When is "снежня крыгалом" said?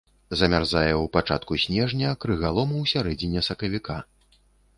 1.65-2.73